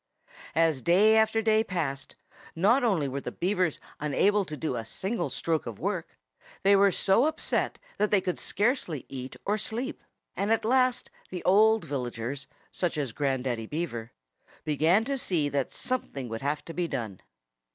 [0.55, 2.15] As day after day passed,
[2.55, 6.17] not only were the Beavers unable to do a single stroke of work;
[6.63, 10.01] they were so upset that they could scarcely eat or sleep.
[10.35, 14.11] And at last the older villagers, such as Grandaddy Beaver,
[14.63, 17.21] began to see that something would have to be done.